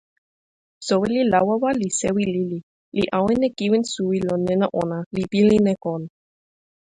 soweli 0.87 1.19
Lawawa 1.31 1.69
li 1.79 1.89
sewi 1.99 2.23
lili, 2.33 2.59
li 2.97 3.03
awen 3.17 3.41
e 3.47 3.49
kiwen 3.57 3.83
suwi 3.93 4.17
lon 4.27 4.41
nena 4.47 4.67
ona, 4.81 4.99
li 5.15 5.23
pilin 5.31 5.65
e 5.73 5.75
kon. 5.83 6.01